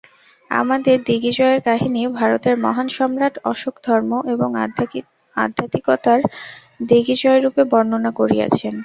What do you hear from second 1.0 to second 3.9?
দিগ্বিজয়ের কাহিনী ভারতের মহান সম্রাট অশোক